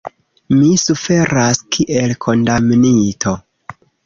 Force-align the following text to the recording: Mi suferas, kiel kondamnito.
Mi 0.53 0.69
suferas, 0.83 1.61
kiel 1.77 2.17
kondamnito. 2.27 3.37